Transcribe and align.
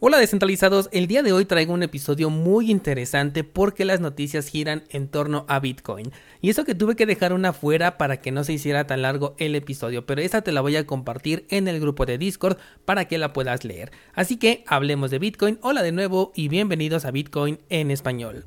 Hola 0.00 0.18
descentralizados, 0.18 0.88
el 0.92 1.08
día 1.08 1.24
de 1.24 1.32
hoy 1.32 1.44
traigo 1.44 1.74
un 1.74 1.82
episodio 1.82 2.30
muy 2.30 2.70
interesante 2.70 3.42
porque 3.42 3.84
las 3.84 3.98
noticias 3.98 4.46
giran 4.46 4.84
en 4.90 5.08
torno 5.08 5.44
a 5.48 5.58
Bitcoin. 5.58 6.12
Y 6.40 6.50
eso 6.50 6.64
que 6.64 6.76
tuve 6.76 6.94
que 6.94 7.04
dejar 7.04 7.32
una 7.32 7.52
fuera 7.52 7.98
para 7.98 8.20
que 8.20 8.30
no 8.30 8.44
se 8.44 8.52
hiciera 8.52 8.86
tan 8.86 9.02
largo 9.02 9.34
el 9.38 9.56
episodio, 9.56 10.06
pero 10.06 10.20
esa 10.20 10.42
te 10.42 10.52
la 10.52 10.60
voy 10.60 10.76
a 10.76 10.86
compartir 10.86 11.46
en 11.50 11.66
el 11.66 11.80
grupo 11.80 12.06
de 12.06 12.16
Discord 12.16 12.58
para 12.84 13.06
que 13.06 13.18
la 13.18 13.32
puedas 13.32 13.64
leer. 13.64 13.90
Así 14.14 14.36
que 14.36 14.62
hablemos 14.68 15.10
de 15.10 15.18
Bitcoin, 15.18 15.58
hola 15.62 15.82
de 15.82 15.90
nuevo 15.90 16.30
y 16.32 16.46
bienvenidos 16.46 17.04
a 17.04 17.10
Bitcoin 17.10 17.58
en 17.68 17.90
español. 17.90 18.46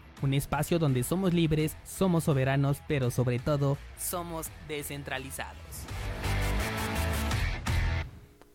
un 0.21 0.33
espacio 0.33 0.79
donde 0.79 1.03
somos 1.03 1.33
libres, 1.33 1.77
somos 1.83 2.25
soberanos, 2.25 2.81
pero 2.87 3.11
sobre 3.11 3.39
todo 3.39 3.77
somos 3.97 4.47
descentralizados. 4.67 5.57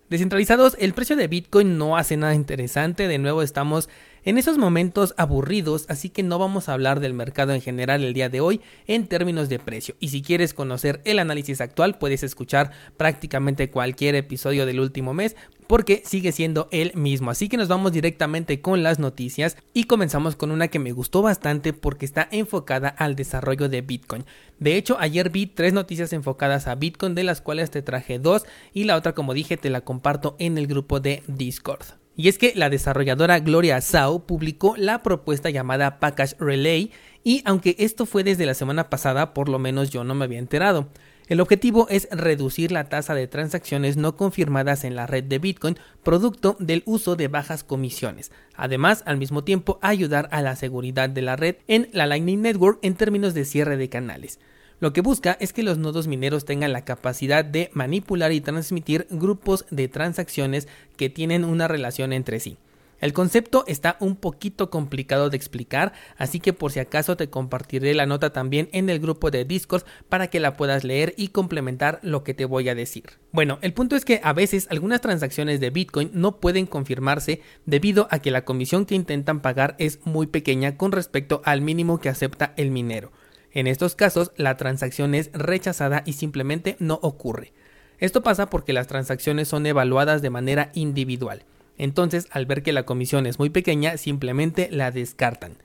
Descentralizados, 0.09 0.77
el 0.79 0.95
precio 0.95 1.17
de 1.17 1.27
Bitcoin 1.27 1.79
no 1.79 1.97
hace 1.97 2.17
nada 2.17 2.35
interesante, 2.35 3.09
de 3.09 3.19
nuevo 3.19 3.43
estamos 3.43 3.89
en 4.27 4.39
esos 4.39 4.59
momentos 4.59 5.15
aburridos, 5.17 5.87
así 5.89 6.11
que 6.11 6.25
no 6.25 6.41
vamos 6.41 6.69
a 6.69 6.73
hablar 6.73 6.99
del 6.99 7.15
mercado 7.15 7.55
en 7.55 7.61
general 7.61 8.03
el 8.03 8.13
día 8.13 8.29
de 8.29 8.41
hoy 8.41 8.61
en 8.89 9.07
términos 9.07 9.49
de 9.49 9.61
precio. 9.61 9.95
Y 10.01 10.09
si 10.09 10.21
quieres 10.21 10.53
conocer 10.53 11.01
el 11.05 11.21
análisis 11.21 11.61
actual, 11.61 11.97
puedes 11.97 12.25
escuchar 12.25 12.73
prácticamente 12.97 13.71
cualquier 13.71 14.17
episodio 14.17 14.67
del 14.67 14.81
último 14.81 15.15
mes 15.15 15.37
porque 15.69 16.03
sigue 16.05 16.33
siendo 16.33 16.69
el 16.73 16.93
mismo. 16.95 17.31
Así 17.31 17.49
que 17.49 17.57
nos 17.57 17.69
vamos 17.69 17.93
directamente 17.93 18.61
con 18.61 18.83
las 18.83 18.99
noticias 18.99 19.57
y 19.73 19.85
comenzamos 19.85 20.35
con 20.35 20.51
una 20.51 20.67
que 20.67 20.81
me 20.81 20.91
gustó 20.91 21.23
bastante 21.23 21.73
porque 21.73 22.05
está 22.05 22.27
enfocada 22.33 22.89
al 22.89 23.15
desarrollo 23.15 23.69
de 23.69 23.83
Bitcoin. 23.83 24.25
De 24.59 24.77
hecho, 24.77 24.97
ayer 24.99 25.31
vi 25.31 25.47
tres 25.47 25.73
noticias 25.73 26.13
enfocadas 26.13 26.67
a 26.67 26.75
Bitcoin 26.75 27.15
de 27.15 27.23
las 27.23 27.41
cuales 27.41 27.71
te 27.71 27.81
traje 27.81 28.19
dos 28.19 28.45
y 28.73 28.85
la 28.85 28.97
otra 28.97 29.15
como 29.15 29.35
dije 29.35 29.57
te 29.57 29.71
la 29.71 29.83
comparto 29.83 30.35
en 30.41 30.59
el 30.59 30.67
grupo 30.67 30.99
de 30.99 31.23
Discord. 31.29 32.06
Y 32.17 32.29
es 32.29 32.39
que 32.39 32.53
la 32.57 32.71
desarrolladora 32.71 33.41
Gloria 33.41 33.81
Zhao 33.81 34.27
publicó 34.27 34.75
la 34.77 35.03
propuesta 35.03 35.51
llamada 35.51 36.01
Package 36.01 36.37
Relay 36.39 36.91
y 37.23 37.43
aunque 37.45 37.77
esto 37.79 38.07
fue 38.07 38.25
desde 38.25 38.47
la 38.47 38.55
semana 38.55 38.89
pasada, 38.89 39.35
por 39.35 39.49
lo 39.49 39.59
menos 39.59 39.91
yo 39.91 40.03
no 40.03 40.15
me 40.15 40.25
había 40.25 40.39
enterado. 40.39 40.89
El 41.29 41.41
objetivo 41.41 41.89
es 41.91 42.09
reducir 42.13 42.71
la 42.71 42.89
tasa 42.89 43.15
de 43.15 43.27
transacciones 43.27 43.97
no 43.97 44.17
confirmadas 44.17 44.85
en 44.85 44.95
la 44.95 45.07
red 45.07 45.25
de 45.25 45.41
Bitcoin 45.41 45.77
producto 46.05 46.57
del 46.61 46.85
uso 46.87 47.17
de 47.17 47.27
bajas 47.27 47.65
comisiones. 47.65 48.31
Además, 48.55 49.03
al 49.07 49.19
mismo 49.19 49.43
tiempo, 49.43 49.79
ayudar 49.83 50.29
a 50.31 50.41
la 50.41 50.55
seguridad 50.55 51.11
de 51.11 51.23
la 51.23 51.35
red 51.35 51.57
en 51.67 51.89
la 51.93 52.07
Lightning 52.07 52.43
Network 52.43 52.79
en 52.83 52.95
términos 52.95 53.35
de 53.35 53.45
cierre 53.45 53.77
de 53.77 53.89
canales. 53.89 54.39
Lo 54.79 54.93
que 54.93 55.01
busca 55.01 55.39
es 55.41 55.55
que 55.55 55.63
los 55.63 55.79
nodos 55.79 56.07
mineros 56.07 56.45
tengan 56.45 56.73
la 56.73 56.85
capacidad 56.85 57.47
de 57.47 57.71
manipular 57.73 58.33
y 58.33 58.43
transmitir 58.43 59.07
grupos 59.09 59.65
de 59.71 59.89
transacciones 59.89 60.69
que 60.99 61.09
tienen 61.09 61.45
una 61.45 61.67
relación 61.67 62.13
entre 62.13 62.41
sí. 62.41 62.59
El 63.01 63.15
concepto 63.15 63.65
está 63.67 63.97
un 64.01 64.17
poquito 64.17 64.71
complicado 64.71 65.31
de 65.31 65.37
explicar, 65.37 65.93
así 66.17 66.41
que 66.41 66.53
por 66.53 66.73
si 66.73 66.81
acaso 66.81 67.17
te 67.17 67.29
compartiré 67.29 67.95
la 67.95 68.07
nota 68.07 68.33
también 68.33 68.69
en 68.73 68.91
el 68.91 69.01
grupo 69.01 69.31
de 69.31 69.45
Discord 69.45 69.85
para 70.09 70.29
que 70.29 70.41
la 70.41 70.57
puedas 70.57 70.85
leer 70.85 71.15
y 71.17 71.29
complementar 71.29 71.99
lo 72.03 72.23
que 72.23 72.35
te 72.35 72.45
voy 72.47 72.69
a 72.69 72.75
decir. 72.75 73.05
Bueno, 73.33 73.59
el 73.61 73.75
punto 73.75 73.97
es 73.97 74.05
que 74.05 74.21
a 74.23 74.33
veces 74.33 74.67
algunas 74.71 75.01
transacciones 75.03 75.61
de 75.61 75.71
Bitcoin 75.71 76.11
no 76.13 76.41
pueden 76.41 76.67
confirmarse 76.67 77.41
debido 77.65 78.09
a 78.11 78.19
que 78.21 78.31
la 78.31 78.45
comisión 78.45 78.87
que 78.87 78.95
intentan 78.95 79.41
pagar 79.41 79.75
es 79.79 80.01
muy 80.05 80.27
pequeña 80.27 80.77
con 80.77 80.93
respecto 80.93 81.43
al 81.45 81.61
mínimo 81.61 81.99
que 81.99 82.09
acepta 82.09 82.55
el 82.57 82.71
minero. 82.71 83.11
En 83.53 83.67
estos 83.67 83.95
casos, 83.95 84.33
la 84.37 84.57
transacción 84.57 85.15
es 85.15 85.31
rechazada 85.33 86.03
y 86.05 86.15
simplemente 86.15 86.77
no 86.79 86.99
ocurre. 87.03 87.53
Esto 87.99 88.23
pasa 88.23 88.51
porque 88.51 88.73
las 88.73 88.87
transacciones 88.87 89.49
son 89.49 89.65
evaluadas 89.67 90.21
de 90.23 90.31
manera 90.31 90.71
individual. 90.75 91.45
Entonces, 91.79 92.29
al 92.31 92.47
ver 92.47 92.63
que 92.63 92.73
la 92.73 92.85
comisión 92.85 93.27
es 93.27 93.39
muy 93.39 93.51
pequeña, 93.51 93.97
simplemente 93.97 94.69
la 94.71 94.91
descartan. 94.91 95.57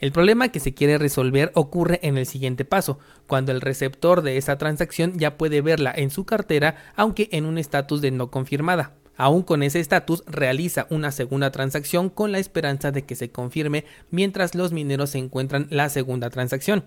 El 0.00 0.12
problema 0.12 0.48
que 0.48 0.60
se 0.60 0.74
quiere 0.74 0.98
resolver 0.98 1.50
ocurre 1.54 2.00
en 2.02 2.18
el 2.18 2.26
siguiente 2.26 2.64
paso, 2.64 2.98
cuando 3.26 3.52
el 3.52 3.60
receptor 3.60 4.22
de 4.22 4.36
esa 4.36 4.58
transacción 4.58 5.18
ya 5.18 5.38
puede 5.38 5.60
verla 5.60 5.92
en 5.96 6.10
su 6.10 6.24
cartera, 6.24 6.76
aunque 6.96 7.28
en 7.32 7.46
un 7.46 7.58
estatus 7.58 8.00
de 8.00 8.10
no 8.10 8.30
confirmada. 8.30 8.94
Aún 9.16 9.42
con 9.42 9.62
ese 9.62 9.80
estatus, 9.80 10.24
realiza 10.26 10.86
una 10.90 11.12
segunda 11.12 11.52
transacción 11.52 12.10
con 12.10 12.32
la 12.32 12.38
esperanza 12.38 12.90
de 12.90 13.02
que 13.02 13.14
se 13.14 13.30
confirme 13.30 13.84
mientras 14.10 14.54
los 14.54 14.72
mineros 14.72 15.14
encuentran 15.14 15.68
la 15.70 15.88
segunda 15.88 16.30
transacción. 16.30 16.84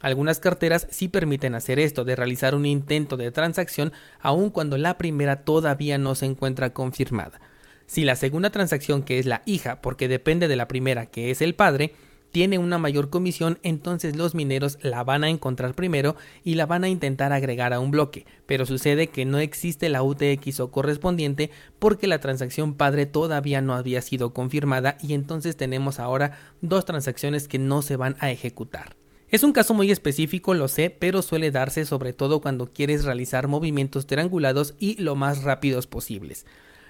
Algunas 0.00 0.40
carteras 0.40 0.86
sí 0.90 1.08
permiten 1.08 1.54
hacer 1.54 1.78
esto, 1.78 2.04
de 2.04 2.16
realizar 2.16 2.54
un 2.54 2.66
intento 2.66 3.16
de 3.16 3.30
transacción 3.30 3.92
aun 4.20 4.50
cuando 4.50 4.78
la 4.78 4.96
primera 4.96 5.44
todavía 5.44 5.98
no 5.98 6.14
se 6.14 6.26
encuentra 6.26 6.72
confirmada. 6.72 7.40
Si 7.86 8.04
la 8.04 8.16
segunda 8.16 8.50
transacción, 8.50 9.02
que 9.02 9.18
es 9.18 9.26
la 9.26 9.42
hija, 9.46 9.82
porque 9.82 10.08
depende 10.08 10.48
de 10.48 10.56
la 10.56 10.68
primera, 10.68 11.06
que 11.06 11.30
es 11.30 11.42
el 11.42 11.54
padre, 11.54 11.92
tiene 12.30 12.58
una 12.58 12.78
mayor 12.78 13.10
comisión, 13.10 13.58
entonces 13.62 14.16
los 14.16 14.34
mineros 14.34 14.78
la 14.82 15.02
van 15.02 15.24
a 15.24 15.28
encontrar 15.28 15.74
primero 15.74 16.16
y 16.44 16.54
la 16.54 16.66
van 16.66 16.84
a 16.84 16.88
intentar 16.88 17.32
agregar 17.32 17.72
a 17.72 17.80
un 17.80 17.90
bloque, 17.90 18.24
pero 18.46 18.66
sucede 18.66 19.08
que 19.08 19.24
no 19.24 19.38
existe 19.38 19.88
la 19.88 20.02
UTX 20.02 20.60
o 20.60 20.70
correspondiente 20.70 21.50
porque 21.78 22.06
la 22.06 22.20
transacción 22.20 22.74
padre 22.74 23.06
todavía 23.06 23.60
no 23.60 23.74
había 23.74 24.00
sido 24.00 24.32
confirmada 24.32 24.96
y 25.02 25.14
entonces 25.14 25.56
tenemos 25.56 25.98
ahora 25.98 26.38
dos 26.60 26.84
transacciones 26.84 27.48
que 27.48 27.58
no 27.58 27.82
se 27.82 27.96
van 27.96 28.16
a 28.20 28.30
ejecutar. 28.30 28.99
Es 29.30 29.44
un 29.44 29.52
caso 29.52 29.74
muy 29.74 29.92
específico, 29.92 30.54
lo 30.54 30.66
sé, 30.66 30.90
pero 30.90 31.22
suele 31.22 31.52
darse 31.52 31.84
sobre 31.84 32.12
todo 32.12 32.40
cuando 32.40 32.72
quieres 32.72 33.04
realizar 33.04 33.46
movimientos 33.46 34.08
triangulados 34.08 34.74
y 34.80 35.00
lo 35.00 35.14
más 35.14 35.44
rápidos 35.44 35.86
posibles. 35.86 36.46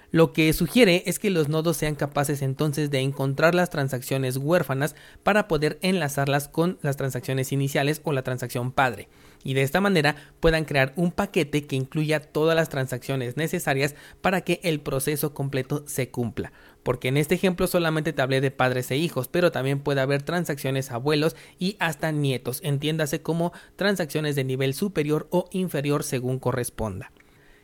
Lo 0.09 0.33
que 0.33 0.51
sugiere 0.51 1.03
es 1.05 1.19
que 1.19 1.29
los 1.29 1.49
nodos 1.49 1.77
sean 1.77 1.93
capaces 1.93 2.41
entonces 2.41 2.89
de 2.89 2.99
encontrar 2.99 3.53
las 3.53 3.69
transacciones 3.69 4.37
huérfanas 4.37 4.95
para 5.21 5.47
poder 5.47 5.77
enlazarlas 5.83 6.47
con 6.47 6.79
las 6.81 6.97
transacciones 6.97 7.51
iniciales 7.51 8.01
o 8.05 8.11
la 8.11 8.23
transacción 8.23 8.71
padre 8.71 9.07
y 9.43 9.53
de 9.53 9.63
esta 9.63 9.81
manera 9.81 10.15
puedan 10.39 10.65
crear 10.65 10.93
un 10.95 11.11
paquete 11.11 11.65
que 11.65 11.75
incluya 11.75 12.19
todas 12.19 12.55
las 12.55 12.69
transacciones 12.69 13.37
necesarias 13.37 13.95
para 14.21 14.41
que 14.41 14.59
el 14.63 14.79
proceso 14.79 15.33
completo 15.33 15.83
se 15.87 16.09
cumpla 16.09 16.51
porque 16.83 17.09
en 17.09 17.17
este 17.17 17.35
ejemplo 17.35 17.67
solamente 17.67 18.13
te 18.13 18.21
hablé 18.21 18.41
de 18.41 18.51
padres 18.51 18.91
e 18.91 18.97
hijos, 18.97 19.27
pero 19.27 19.51
también 19.51 19.79
puede 19.79 20.01
haber 20.01 20.23
transacciones 20.23 20.91
abuelos 20.91 21.35
y 21.59 21.75
hasta 21.79 22.11
nietos, 22.11 22.59
entiéndase 22.63 23.21
como 23.21 23.53
transacciones 23.75 24.35
de 24.35 24.43
nivel 24.43 24.73
superior 24.73 25.27
o 25.31 25.47
inferior 25.51 26.03
según 26.03 26.39
corresponda. 26.39 27.11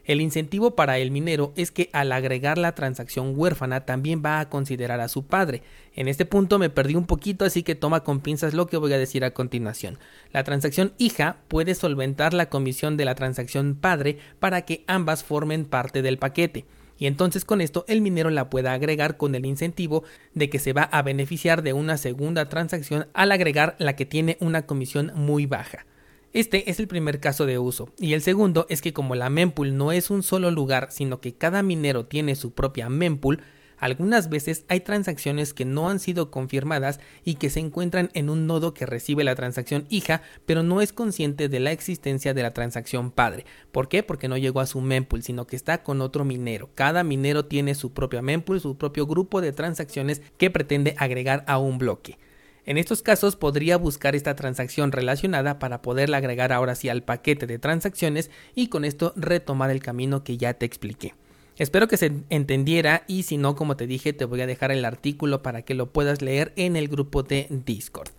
El 0.08 0.22
incentivo 0.22 0.74
para 0.74 1.00
el 1.00 1.12
minero 1.12 1.52
es 1.58 1.70
que 1.70 1.90
al 1.92 2.14
agregar 2.14 2.58
la 2.58 2.74
transacción 2.74 3.34
huérfana 3.36 3.86
también 3.86 4.24
va 4.26 4.40
a 4.40 4.48
considerar 4.48 5.02
a 5.02 5.10
su 5.10 5.26
padre. 5.26 5.64
En 5.96 6.08
este 6.08 6.26
punto 6.26 6.60
me 6.60 6.70
perdí 6.70 6.96
un 6.96 7.06
poquito, 7.06 7.44
así 7.44 7.62
que 7.62 7.76
toma 7.76 8.06
con 8.06 8.22
pinzas 8.22 8.54
lo 8.54 8.68
que 8.68 8.78
voy 8.78 8.94
a 8.94 8.98
decir 8.98 9.26
a 9.26 9.32
continuación. 9.32 10.00
La 10.32 10.46
transacción 10.46 10.94
hija 10.98 11.40
puede 11.50 11.76
solventar 11.76 12.34
la 12.34 12.48
comisión 12.48 12.96
de 12.96 13.04
la 13.04 13.16
transacción 13.16 13.76
padre 13.76 14.18
para 14.40 14.62
que 14.62 14.86
ambas 14.88 15.26
formen 15.26 15.66
parte 15.66 16.02
del 16.02 16.18
paquete 16.18 16.64
y 16.98 17.08
entonces 17.08 17.46
con 17.46 17.62
esto 17.62 17.86
el 17.88 18.02
minero 18.02 18.30
la 18.30 18.50
pueda 18.50 18.74
agregar 18.74 19.18
con 19.18 19.36
el 19.36 19.46
incentivo 19.46 20.04
de 20.34 20.50
que 20.50 20.60
se 20.60 20.74
va 20.74 20.84
a 20.84 21.02
beneficiar 21.02 21.62
de 21.64 21.74
una 21.74 21.98
segunda 21.98 22.50
transacción 22.50 23.08
al 23.14 23.32
agregar 23.32 23.76
la 23.80 23.96
que 23.96 24.06
tiene 24.06 24.38
una 24.40 24.66
comisión 24.66 25.12
muy 25.16 25.46
baja. 25.46 25.86
Este 26.34 26.70
es 26.70 26.80
el 26.80 26.88
primer 26.88 27.20
caso 27.20 27.46
de 27.46 27.58
uso, 27.58 27.90
y 27.98 28.14
el 28.14 28.22
segundo 28.22 28.68
es 28.70 28.82
que 28.82 28.94
como 28.94 29.16
la 29.16 29.30
mempool 29.30 29.78
no 29.78 29.92
es 29.92 30.10
un 30.10 30.24
solo 30.24 30.52
lugar, 30.52 30.90
sino 30.92 31.22
que 31.22 31.34
cada 31.34 31.64
minero 31.64 32.06
tiene 32.06 32.36
su 32.36 32.52
propia 32.52 32.90
mempool, 32.90 33.42
algunas 33.78 34.30
veces 34.30 34.66
hay 34.68 34.80
transacciones 34.80 35.54
que 35.54 35.66
no 35.66 35.90
han 35.90 36.00
sido 36.00 36.32
confirmadas 36.32 37.00
y 37.24 37.36
que 37.36 37.50
se 37.50 37.60
encuentran 37.60 38.10
en 38.14 38.30
un 38.30 38.48
nodo 38.48 38.74
que 38.74 38.86
recibe 38.86 39.24
la 39.24 39.36
transacción 39.36 39.86
hija, 39.90 40.22
pero 40.46 40.64
no 40.64 40.82
es 40.82 40.94
consciente 40.94 41.48
de 41.50 41.60
la 41.60 41.72
existencia 41.72 42.34
de 42.34 42.42
la 42.42 42.54
transacción 42.54 43.12
padre. 43.12 43.46
¿Por 43.72 43.88
qué? 43.88 44.04
Porque 44.04 44.28
no 44.28 44.38
llegó 44.38 44.60
a 44.62 44.68
su 44.68 44.82
mempool, 44.82 45.24
sino 45.24 45.46
que 45.46 45.56
está 45.56 45.84
con 45.84 46.02
otro 46.02 46.26
minero. 46.26 46.70
Cada 46.74 47.04
minero 47.04 47.46
tiene 47.46 47.76
su 47.76 47.94
propia 47.94 48.22
mempool, 48.22 48.62
su 48.62 48.78
propio 48.78 49.06
grupo 49.06 49.42
de 49.42 49.52
transacciones 49.52 50.22
que 50.38 50.50
pretende 50.50 50.96
agregar 50.98 51.44
a 51.48 51.60
un 51.60 51.78
bloque. 51.78 52.18
En 52.66 52.78
estos 52.78 53.02
casos 53.02 53.38
podría 53.38 53.78
buscar 53.78 54.14
esta 54.14 54.36
transacción 54.36 54.92
relacionada 54.92 55.58
para 55.58 55.82
poderla 55.82 56.18
agregar 56.18 56.52
ahora 56.52 56.76
sí 56.76 56.90
al 56.90 57.04
paquete 57.04 57.48
de 57.48 57.60
transacciones 57.60 58.30
y 58.56 58.68
con 58.68 58.84
esto 58.84 59.14
retomar 59.16 59.70
el 59.70 59.82
camino 59.82 60.26
que 60.26 60.38
ya 60.38 60.54
te 60.54 60.66
expliqué. 60.66 61.14
Espero 61.58 61.88
que 61.88 61.98
se 61.98 62.12
entendiera 62.30 63.04
y 63.08 63.24
si 63.24 63.38
no, 63.38 63.56
como 63.56 63.76
te 63.76 63.88
dije, 63.88 64.14
te 64.14 64.26
voy 64.26 64.42
a 64.42 64.48
dejar 64.48 64.72
el 64.72 64.86
artículo 64.86 65.42
para 65.42 65.64
que 65.64 65.74
lo 65.74 65.92
puedas 65.92 66.22
leer 66.22 66.54
en 66.56 66.76
el 66.76 66.88
grupo 66.88 67.24
de 67.24 67.48
Discord. 67.50 68.10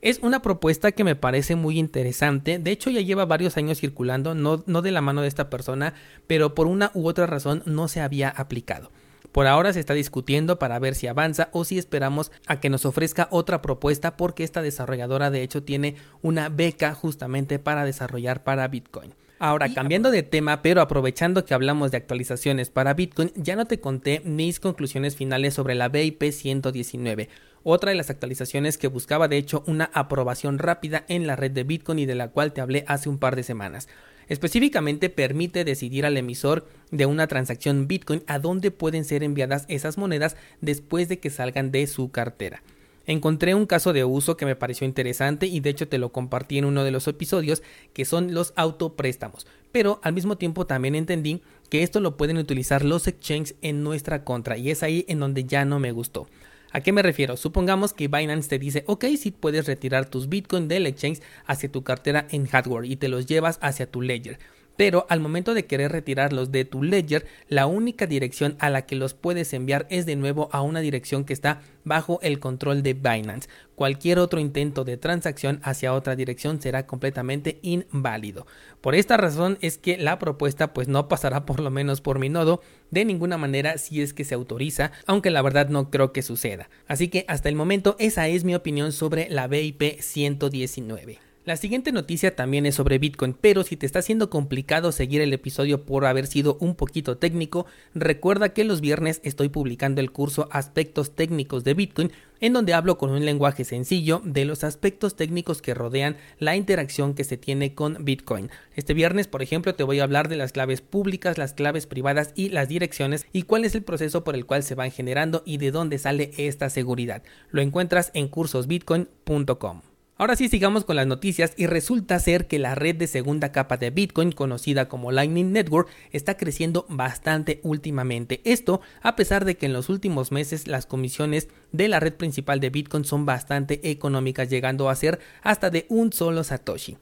Es 0.00 0.18
una 0.20 0.42
propuesta 0.42 0.92
que 0.92 1.04
me 1.04 1.14
parece 1.14 1.54
muy 1.54 1.78
interesante, 1.78 2.58
de 2.58 2.70
hecho 2.70 2.90
ya 2.90 3.02
lleva 3.02 3.26
varios 3.26 3.56
años 3.58 3.78
circulando, 3.78 4.34
no, 4.34 4.56
de 4.56 4.90
la 4.90 5.02
mano 5.02 5.22
de 5.22 5.28
esta 5.28 5.50
persona, 5.50 5.94
pero 6.26 6.54
por 6.54 6.66
una 6.66 6.90
u 6.94 7.06
otra 7.06 7.26
razón 7.26 7.62
no 7.66 7.86
se 7.86 8.00
había 8.00 8.30
aplicado. 8.30 8.90
Por 9.30 9.46
ahora 9.46 9.72
se 9.72 9.78
está 9.78 9.94
discutiendo 9.94 10.58
para 10.58 10.78
ver 10.80 10.96
si 10.96 11.06
avanza 11.06 11.50
o 11.52 11.64
si 11.64 11.78
esperamos 11.78 12.32
a 12.46 12.58
que 12.58 12.70
nos 12.70 12.86
ofrezca 12.86 13.28
otra 13.30 13.62
propuesta 13.62 14.16
porque 14.16 14.42
esta 14.42 14.62
desarrolladora 14.62 15.30
de 15.30 15.42
hecho 15.42 15.62
tiene 15.62 15.94
una 16.22 16.48
beca 16.48 16.94
justamente 16.94 17.60
para 17.60 17.84
desarrollar 17.84 18.42
para 18.42 18.66
Bitcoin. 18.66 19.14
Ahora, 19.42 19.72
cambiando 19.72 20.10
de 20.10 20.22
tema, 20.22 20.60
pero 20.60 20.82
aprovechando 20.82 21.46
que 21.46 21.54
hablamos 21.54 21.90
de 21.90 21.96
actualizaciones 21.96 22.68
para 22.68 22.92
Bitcoin, 22.92 23.32
ya 23.36 23.56
no 23.56 23.64
te 23.64 23.80
conté 23.80 24.20
mis 24.22 24.60
conclusiones 24.60 25.16
finales 25.16 25.54
sobre 25.54 25.74
la 25.74 25.88
BIP 25.88 26.30
119, 26.30 27.30
otra 27.62 27.88
de 27.88 27.96
las 27.96 28.10
actualizaciones 28.10 28.76
que 28.76 28.88
buscaba 28.88 29.28
de 29.28 29.38
hecho 29.38 29.64
una 29.66 29.90
aprobación 29.94 30.58
rápida 30.58 31.06
en 31.08 31.26
la 31.26 31.36
red 31.36 31.52
de 31.52 31.64
Bitcoin 31.64 32.00
y 32.00 32.04
de 32.04 32.16
la 32.16 32.28
cual 32.28 32.52
te 32.52 32.60
hablé 32.60 32.84
hace 32.86 33.08
un 33.08 33.16
par 33.16 33.34
de 33.34 33.42
semanas. 33.42 33.88
Específicamente 34.28 35.08
permite 35.08 35.64
decidir 35.64 36.04
al 36.04 36.18
emisor 36.18 36.68
de 36.90 37.06
una 37.06 37.26
transacción 37.26 37.88
Bitcoin 37.88 38.22
a 38.26 38.40
dónde 38.40 38.70
pueden 38.70 39.06
ser 39.06 39.22
enviadas 39.22 39.64
esas 39.68 39.96
monedas 39.96 40.36
después 40.60 41.08
de 41.08 41.18
que 41.18 41.30
salgan 41.30 41.70
de 41.70 41.86
su 41.86 42.10
cartera. 42.10 42.62
Encontré 43.10 43.56
un 43.56 43.66
caso 43.66 43.92
de 43.92 44.04
uso 44.04 44.36
que 44.36 44.46
me 44.46 44.54
pareció 44.54 44.86
interesante 44.86 45.48
y 45.48 45.58
de 45.58 45.70
hecho 45.70 45.88
te 45.88 45.98
lo 45.98 46.12
compartí 46.12 46.58
en 46.58 46.64
uno 46.64 46.84
de 46.84 46.92
los 46.92 47.08
episodios 47.08 47.60
que 47.92 48.04
son 48.04 48.34
los 48.34 48.52
autopréstamos. 48.54 49.48
Pero 49.72 49.98
al 50.04 50.12
mismo 50.12 50.38
tiempo 50.38 50.64
también 50.64 50.94
entendí 50.94 51.42
que 51.70 51.82
esto 51.82 51.98
lo 51.98 52.16
pueden 52.16 52.38
utilizar 52.38 52.84
los 52.84 53.08
exchanges 53.08 53.56
en 53.62 53.82
nuestra 53.82 54.22
contra 54.22 54.56
y 54.58 54.70
es 54.70 54.84
ahí 54.84 55.04
en 55.08 55.18
donde 55.18 55.42
ya 55.42 55.64
no 55.64 55.80
me 55.80 55.90
gustó. 55.90 56.28
¿A 56.70 56.82
qué 56.82 56.92
me 56.92 57.02
refiero? 57.02 57.36
Supongamos 57.36 57.92
que 57.94 58.06
Binance 58.06 58.48
te 58.48 58.60
dice, 58.60 58.84
ok, 58.86 59.06
si 59.18 59.32
puedes 59.32 59.66
retirar 59.66 60.08
tus 60.08 60.28
Bitcoin 60.28 60.68
del 60.68 60.86
exchange 60.86 61.20
hacia 61.46 61.72
tu 61.72 61.82
cartera 61.82 62.28
en 62.30 62.46
hardware 62.46 62.84
y 62.84 62.94
te 62.94 63.08
los 63.08 63.26
llevas 63.26 63.58
hacia 63.60 63.90
tu 63.90 64.02
ledger 64.02 64.38
pero 64.80 65.04
al 65.10 65.20
momento 65.20 65.52
de 65.52 65.66
querer 65.66 65.92
retirarlos 65.92 66.52
de 66.52 66.64
tu 66.64 66.82
ledger, 66.82 67.26
la 67.48 67.66
única 67.66 68.06
dirección 68.06 68.56
a 68.60 68.70
la 68.70 68.86
que 68.86 68.96
los 68.96 69.12
puedes 69.12 69.52
enviar 69.52 69.86
es 69.90 70.06
de 70.06 70.16
nuevo 70.16 70.48
a 70.52 70.62
una 70.62 70.80
dirección 70.80 71.26
que 71.26 71.34
está 71.34 71.60
bajo 71.84 72.18
el 72.22 72.40
control 72.40 72.82
de 72.82 72.94
Binance. 72.94 73.46
Cualquier 73.74 74.18
otro 74.18 74.40
intento 74.40 74.84
de 74.84 74.96
transacción 74.96 75.60
hacia 75.64 75.92
otra 75.92 76.16
dirección 76.16 76.62
será 76.62 76.86
completamente 76.86 77.58
inválido. 77.60 78.46
Por 78.80 78.94
esta 78.94 79.18
razón 79.18 79.58
es 79.60 79.76
que 79.76 79.98
la 79.98 80.18
propuesta 80.18 80.72
pues 80.72 80.88
no 80.88 81.08
pasará 81.08 81.44
por 81.44 81.60
lo 81.60 81.70
menos 81.70 82.00
por 82.00 82.18
mi 82.18 82.30
nodo 82.30 82.62
de 82.90 83.04
ninguna 83.04 83.36
manera 83.36 83.76
si 83.76 84.00
es 84.00 84.14
que 84.14 84.24
se 84.24 84.34
autoriza, 84.34 84.92
aunque 85.04 85.28
la 85.28 85.42
verdad 85.42 85.68
no 85.68 85.90
creo 85.90 86.14
que 86.14 86.22
suceda. 86.22 86.70
Así 86.88 87.08
que 87.08 87.26
hasta 87.28 87.50
el 87.50 87.54
momento 87.54 87.96
esa 87.98 88.28
es 88.28 88.44
mi 88.44 88.54
opinión 88.54 88.92
sobre 88.92 89.28
la 89.28 89.46
BIP 89.46 90.00
119. 90.00 91.29
La 91.46 91.56
siguiente 91.56 91.90
noticia 91.90 92.36
también 92.36 92.66
es 92.66 92.74
sobre 92.74 92.98
Bitcoin, 92.98 93.32
pero 93.32 93.62
si 93.62 93.74
te 93.74 93.86
está 93.86 94.02
siendo 94.02 94.28
complicado 94.28 94.92
seguir 94.92 95.22
el 95.22 95.32
episodio 95.32 95.86
por 95.86 96.04
haber 96.04 96.26
sido 96.26 96.58
un 96.60 96.74
poquito 96.74 97.16
técnico, 97.16 97.64
recuerda 97.94 98.50
que 98.50 98.62
los 98.62 98.82
viernes 98.82 99.22
estoy 99.24 99.48
publicando 99.48 100.02
el 100.02 100.12
curso 100.12 100.50
Aspectos 100.52 101.16
técnicos 101.16 101.64
de 101.64 101.72
Bitcoin, 101.72 102.12
en 102.40 102.52
donde 102.52 102.74
hablo 102.74 102.98
con 102.98 103.08
un 103.08 103.24
lenguaje 103.24 103.64
sencillo 103.64 104.20
de 104.22 104.44
los 104.44 104.64
aspectos 104.64 105.16
técnicos 105.16 105.62
que 105.62 105.72
rodean 105.72 106.18
la 106.38 106.56
interacción 106.56 107.14
que 107.14 107.24
se 107.24 107.38
tiene 107.38 107.74
con 107.74 108.04
Bitcoin. 108.04 108.50
Este 108.76 108.92
viernes, 108.92 109.26
por 109.26 109.40
ejemplo, 109.40 109.74
te 109.74 109.82
voy 109.82 110.00
a 110.00 110.04
hablar 110.04 110.28
de 110.28 110.36
las 110.36 110.52
claves 110.52 110.82
públicas, 110.82 111.38
las 111.38 111.54
claves 111.54 111.86
privadas 111.86 112.32
y 112.34 112.50
las 112.50 112.68
direcciones 112.68 113.24
y 113.32 113.44
cuál 113.44 113.64
es 113.64 113.74
el 113.74 113.82
proceso 113.82 114.24
por 114.24 114.34
el 114.34 114.44
cual 114.44 114.62
se 114.62 114.74
van 114.74 114.90
generando 114.90 115.42
y 115.46 115.56
de 115.56 115.70
dónde 115.70 115.96
sale 115.96 116.32
esta 116.36 116.68
seguridad. 116.68 117.22
Lo 117.50 117.62
encuentras 117.62 118.10
en 118.12 118.28
cursosbitcoin.com. 118.28 119.89
Ahora 120.20 120.36
sí 120.36 120.50
sigamos 120.50 120.84
con 120.84 120.96
las 120.96 121.06
noticias 121.06 121.54
y 121.56 121.64
resulta 121.64 122.18
ser 122.18 122.46
que 122.46 122.58
la 122.58 122.74
red 122.74 122.94
de 122.94 123.06
segunda 123.06 123.52
capa 123.52 123.78
de 123.78 123.88
Bitcoin 123.88 124.32
conocida 124.32 124.86
como 124.86 125.12
Lightning 125.12 125.50
Network 125.50 125.88
está 126.12 126.36
creciendo 126.36 126.84
bastante 126.90 127.58
últimamente. 127.62 128.42
Esto 128.44 128.82
a 129.00 129.16
pesar 129.16 129.46
de 129.46 129.56
que 129.56 129.64
en 129.64 129.72
los 129.72 129.88
últimos 129.88 130.30
meses 130.30 130.68
las 130.68 130.84
comisiones 130.84 131.48
de 131.72 131.88
la 131.88 132.00
red 132.00 132.12
principal 132.12 132.60
de 132.60 132.68
Bitcoin 132.68 133.06
son 133.06 133.24
bastante 133.24 133.90
económicas 133.90 134.50
llegando 134.50 134.90
a 134.90 134.94
ser 134.94 135.20
hasta 135.40 135.70
de 135.70 135.86
un 135.88 136.12
solo 136.12 136.44
Satoshi. 136.44 136.98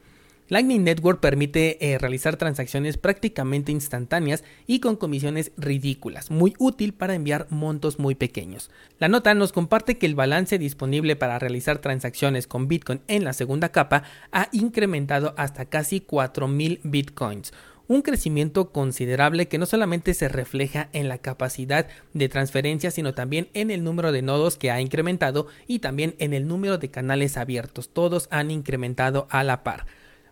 Lightning 0.51 0.83
Network 0.83 1.21
permite 1.21 1.93
eh, 1.93 1.99
realizar 1.99 2.37
transacciones 2.37 2.97
prácticamente 2.97 3.71
instantáneas 3.71 4.45
y 4.67 4.81
con 4.81 4.97
comisiones 4.97 5.53
ridículas, 5.59 6.31
muy 6.31 6.55
útil 6.59 6.95
para 6.95 7.15
enviar 7.15 7.47
montos 7.51 7.99
muy 7.99 8.15
pequeños. 8.15 8.71
La 8.99 9.09
nota 9.09 9.35
nos 9.35 9.53
comparte 9.53 9.99
que 9.99 10.07
el 10.07 10.15
balance 10.15 10.59
disponible 10.59 11.17
para 11.17 11.39
realizar 11.39 11.81
transacciones 11.81 12.47
con 12.47 12.67
Bitcoin 12.67 13.03
en 13.09 13.25
la 13.25 13.35
segunda 13.35 13.69
capa 13.69 14.05
ha 14.33 14.49
incrementado 14.53 15.35
hasta 15.37 15.67
casi 15.67 16.01
4.000 16.01 16.81
Bitcoins, 16.83 17.53
un 17.87 18.01
crecimiento 18.01 18.71
considerable 18.71 19.49
que 19.49 19.59
no 19.59 19.67
solamente 19.67 20.15
se 20.15 20.29
refleja 20.29 20.89
en 20.95 21.09
la 21.09 21.19
capacidad 21.19 21.89
de 22.15 22.29
transferencia, 22.31 22.91
sino 22.91 23.13
también 23.13 23.49
en 23.53 23.71
el 23.71 23.85
número 23.85 24.13
de 24.13 24.23
nodos 24.23 24.57
que 24.57 24.71
ha 24.71 24.81
incrementado 24.81 25.47
y 25.67 25.81
también 25.81 26.15
en 26.19 26.33
el 26.33 26.49
número 26.49 26.79
de 26.79 26.91
canales 26.91 27.37
abiertos. 27.37 27.91
Todos 27.91 28.29
han 28.31 28.51
incrementado 28.51 29.27
a 29.31 29.45
la 29.45 29.63
par. 29.63 29.87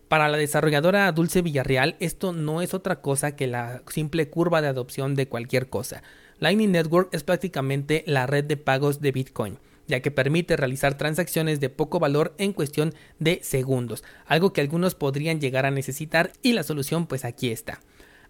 Para 0.07 0.29
la 0.29 0.37
desarrolladora 0.37 1.11
Dulce 1.11 1.41
Villarreal, 1.41 1.97
esto 1.99 2.31
no 2.31 2.61
es 2.61 2.73
otra 2.73 3.01
cosa 3.01 3.35
que 3.35 3.45
la 3.45 3.81
simple 3.89 4.29
curva 4.29 4.61
de 4.61 4.69
adopción 4.69 5.15
de 5.15 5.27
cualquier 5.27 5.67
cosa. 5.67 6.01
Lightning 6.39 6.71
Network 6.71 7.09
es 7.13 7.23
prácticamente 7.23 8.05
la 8.07 8.25
red 8.25 8.45
de 8.45 8.55
pagos 8.55 9.01
de 9.01 9.11
Bitcoin, 9.11 9.59
ya 9.85 9.99
que 9.99 10.09
permite 10.09 10.55
realizar 10.55 10.97
transacciones 10.97 11.59
de 11.59 11.69
poco 11.69 11.99
valor 11.99 12.33
en 12.37 12.53
cuestión 12.53 12.93
de 13.19 13.41
segundos, 13.43 14.05
algo 14.25 14.53
que 14.53 14.61
algunos 14.61 14.95
podrían 14.95 15.41
llegar 15.41 15.65
a 15.65 15.71
necesitar 15.71 16.31
y 16.41 16.53
la 16.53 16.63
solución 16.63 17.05
pues 17.05 17.25
aquí 17.25 17.49
está. 17.49 17.81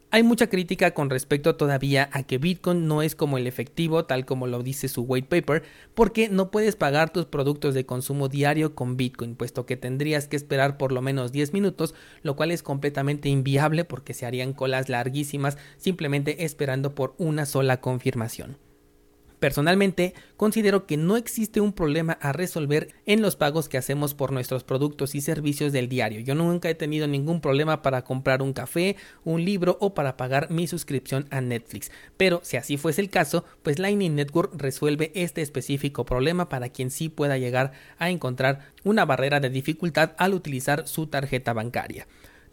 Hay 0.09 0.23
mucha 0.23 0.47
crítica 0.47 0.91
con 0.91 1.09
respecto 1.09 1.57
todavía 1.57 2.09
a 2.13 2.23
que 2.23 2.37
Bitcoin 2.37 2.87
no 2.87 3.01
es 3.01 3.13
como 3.13 3.37
el 3.37 3.45
efectivo, 3.45 4.05
tal 4.05 4.25
como 4.25 4.47
lo 4.47 4.63
dice 4.63 4.87
su 4.87 5.01
white 5.01 5.27
paper, 5.27 5.63
porque 5.95 6.29
no 6.29 6.49
puedes 6.49 6.77
pagar 6.77 7.11
tus 7.11 7.25
productos 7.25 7.73
de 7.73 7.85
consumo 7.85 8.29
diario 8.29 8.73
con 8.73 8.95
Bitcoin, 8.95 9.35
puesto 9.35 9.65
que 9.65 9.75
tendrías 9.75 10.29
que 10.29 10.37
esperar 10.37 10.77
por 10.77 10.93
lo 10.93 11.01
menos 11.01 11.33
10 11.33 11.51
minutos, 11.51 11.93
lo 12.23 12.37
cual 12.37 12.51
es 12.51 12.63
completamente 12.63 13.27
inviable 13.27 13.83
porque 13.83 14.13
se 14.13 14.25
harían 14.25 14.53
colas 14.53 14.87
larguísimas 14.87 15.57
simplemente 15.75 16.45
esperando 16.45 16.95
por 16.95 17.13
una 17.17 17.45
sola 17.45 17.81
confirmación. 17.81 18.66
Personalmente, 19.39 20.15
considero 20.35 20.87
que 20.87 20.97
no 20.97 21.15
existe 21.15 21.61
un 21.61 21.71
problema 21.71 22.13
a 22.21 22.31
resolver 22.31 22.95
en 23.05 23.21
los 23.21 23.35
pagos 23.35 23.69
que 23.69 23.77
hacemos 23.77 24.15
por 24.15 24.31
nuestros 24.31 24.63
productos 24.63 25.13
y 25.13 25.21
servicios 25.21 25.71
del 25.71 25.89
diario. 25.89 26.21
Yo 26.21 26.33
nunca 26.33 26.69
he 26.69 26.75
tenido 26.75 27.07
ningún 27.07 27.39
problema 27.39 27.83
para 27.83 28.03
comprar 28.03 28.41
un 28.41 28.53
café, 28.53 28.95
un 29.23 29.45
libro 29.45 29.77
o 29.79 29.93
para 29.93 30.17
pagar 30.17 30.49
mi 30.49 30.65
suscripción 30.65 31.27
a 31.29 31.41
Netflix. 31.41 31.91
Pero 32.17 32.39
si 32.43 32.57
así 32.57 32.77
fuese 32.77 33.01
el 33.01 33.11
caso, 33.11 33.45
pues 33.61 33.77
Lightning 33.77 34.15
Network 34.15 34.53
resuelve 34.55 35.11
este 35.13 35.43
específico 35.43 36.03
problema 36.03 36.49
para 36.49 36.69
quien 36.69 36.89
sí 36.89 37.07
pueda 37.07 37.37
llegar 37.37 37.73
a 37.99 38.09
encontrar 38.09 38.71
una 38.83 39.05
barrera 39.05 39.39
de 39.39 39.51
dificultad 39.51 40.13
al 40.17 40.33
utilizar 40.33 40.87
su 40.87 41.07
tarjeta 41.07 41.53
bancaria. 41.53 42.07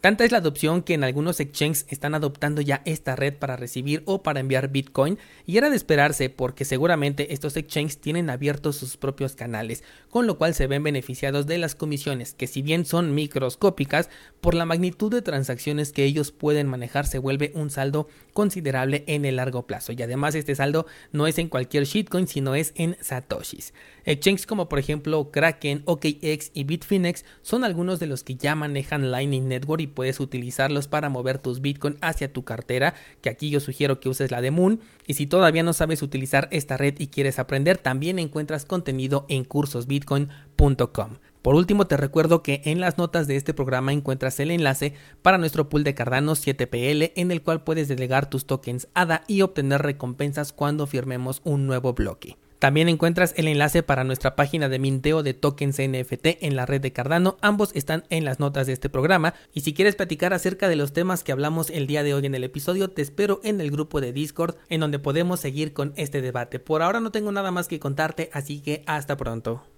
Tanta 0.04 0.26
es 0.26 0.32
la 0.32 0.36
adopción 0.36 0.82
que 0.82 0.92
en 0.92 1.02
algunos 1.02 1.40
exchanges 1.40 1.86
están 1.88 2.14
adoptando 2.14 2.60
ya 2.60 2.82
esta 2.84 3.16
red 3.16 3.32
para 3.32 3.56
recibir 3.56 4.02
o 4.04 4.22
para 4.22 4.40
enviar 4.40 4.68
Bitcoin 4.68 5.18
y 5.46 5.56
era 5.56 5.70
de 5.70 5.76
esperarse 5.76 6.28
porque 6.28 6.66
seguramente 6.66 7.32
estos 7.32 7.56
exchanges 7.56 7.96
tienen 7.96 8.28
abiertos 8.28 8.76
sus 8.76 8.98
propios 8.98 9.34
canales, 9.34 9.82
con 10.10 10.26
lo 10.26 10.36
cual 10.36 10.52
se 10.52 10.66
ven 10.66 10.82
beneficiados 10.82 11.46
de 11.46 11.56
las 11.56 11.74
comisiones 11.74 12.34
que 12.34 12.46
si 12.46 12.60
bien 12.60 12.84
son 12.84 13.14
microscópicas, 13.14 14.10
por 14.42 14.52
la 14.52 14.66
magnitud 14.66 15.10
de 15.10 15.22
transacciones 15.22 15.90
que 15.90 16.04
ellos 16.04 16.32
pueden 16.32 16.66
manejar 16.66 17.06
se 17.06 17.18
vuelve 17.18 17.52
un 17.54 17.70
saldo 17.70 18.06
considerable 18.34 19.04
en 19.06 19.24
el 19.24 19.36
largo 19.36 19.66
plazo 19.66 19.92
y 19.92 20.02
además 20.02 20.34
este 20.34 20.54
saldo 20.54 20.84
no 21.12 21.26
es 21.26 21.38
en 21.38 21.48
cualquier 21.48 21.84
shitcoin 21.84 22.28
sino 22.28 22.54
es 22.54 22.74
en 22.76 22.98
satoshis. 23.00 23.72
Exchanges 24.04 24.46
como 24.46 24.68
por 24.68 24.78
ejemplo 24.78 25.30
Kraken, 25.30 25.82
OKX 25.86 26.50
y 26.54 26.64
Bitfinex 26.64 27.24
son 27.42 27.64
algunos 27.64 28.00
de 28.00 28.06
los 28.06 28.22
que 28.22 28.36
ya 28.36 28.54
manejan 28.54 29.10
Lightning 29.10 29.48
Network 29.48 29.82
y 29.82 29.86
puedes 29.86 30.20
utilizarlos 30.20 30.88
para 30.88 31.08
mover 31.08 31.38
tus 31.38 31.60
Bitcoin 31.60 31.96
hacia 32.00 32.32
tu 32.32 32.44
cartera, 32.44 32.94
que 33.20 33.30
aquí 33.30 33.50
yo 33.50 33.60
sugiero 33.60 34.00
que 34.00 34.08
uses 34.08 34.30
la 34.30 34.40
de 34.40 34.50
Moon. 34.50 34.80
Y 35.06 35.14
si 35.14 35.26
todavía 35.26 35.62
no 35.62 35.72
sabes 35.72 36.02
utilizar 36.02 36.48
esta 36.50 36.76
red 36.76 36.94
y 36.98 37.08
quieres 37.08 37.38
aprender, 37.38 37.78
también 37.78 38.18
encuentras 38.18 38.64
contenido 38.64 39.26
en 39.28 39.44
cursosbitcoin.com. 39.44 41.18
Por 41.44 41.56
último, 41.56 41.86
te 41.86 41.98
recuerdo 41.98 42.42
que 42.42 42.62
en 42.64 42.80
las 42.80 42.96
notas 42.96 43.26
de 43.26 43.36
este 43.36 43.52
programa 43.52 43.92
encuentras 43.92 44.40
el 44.40 44.50
enlace 44.50 44.94
para 45.20 45.36
nuestro 45.36 45.68
pool 45.68 45.84
de 45.84 45.94
Cardano 45.94 46.32
7PL 46.32 47.12
en 47.16 47.30
el 47.30 47.42
cual 47.42 47.62
puedes 47.62 47.86
delegar 47.86 48.30
tus 48.30 48.46
tokens 48.46 48.88
ADA 48.94 49.24
y 49.26 49.42
obtener 49.42 49.82
recompensas 49.82 50.54
cuando 50.54 50.86
firmemos 50.86 51.42
un 51.44 51.66
nuevo 51.66 51.92
bloque. 51.92 52.38
También 52.64 52.88
encuentras 52.88 53.34
el 53.36 53.46
enlace 53.46 53.82
para 53.82 54.04
nuestra 54.04 54.36
página 54.36 54.70
de 54.70 54.78
minteo 54.78 55.22
de 55.22 55.34
tokens 55.34 55.76
NFT 55.78 56.38
en 56.40 56.56
la 56.56 56.64
red 56.64 56.80
de 56.80 56.94
Cardano. 56.94 57.36
Ambos 57.42 57.72
están 57.74 58.04
en 58.08 58.24
las 58.24 58.40
notas 58.40 58.66
de 58.66 58.72
este 58.72 58.88
programa. 58.88 59.34
Y 59.52 59.60
si 59.60 59.74
quieres 59.74 59.96
platicar 59.96 60.32
acerca 60.32 60.66
de 60.66 60.76
los 60.76 60.94
temas 60.94 61.22
que 61.22 61.32
hablamos 61.32 61.68
el 61.68 61.86
día 61.86 62.02
de 62.02 62.14
hoy 62.14 62.24
en 62.24 62.34
el 62.34 62.42
episodio, 62.42 62.88
te 62.88 63.02
espero 63.02 63.38
en 63.44 63.60
el 63.60 63.70
grupo 63.70 64.00
de 64.00 64.14
Discord 64.14 64.56
en 64.70 64.80
donde 64.80 64.98
podemos 64.98 65.40
seguir 65.40 65.74
con 65.74 65.92
este 65.96 66.22
debate. 66.22 66.58
Por 66.58 66.80
ahora 66.80 67.00
no 67.00 67.10
tengo 67.10 67.32
nada 67.32 67.50
más 67.50 67.68
que 67.68 67.78
contarte, 67.78 68.30
así 68.32 68.62
que 68.62 68.82
hasta 68.86 69.18
pronto. 69.18 69.64